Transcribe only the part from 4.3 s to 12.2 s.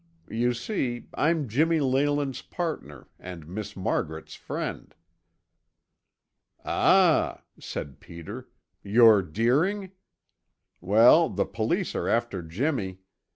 friend." "Ah," said Peter, "you're Deering? Well, the police are